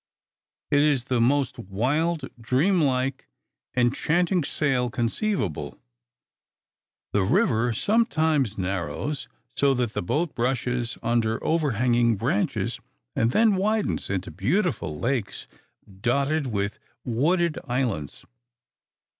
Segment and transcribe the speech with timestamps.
[0.71, 3.27] It is the most wild, dream like,
[3.77, 5.77] enchanting sail conceivable.
[7.13, 12.79] The river sometimes narrows so that the boat brushes under overhanging branches,
[13.15, 15.47] and then widens into beautiful lakes
[15.85, 18.25] dotted with wooded islands.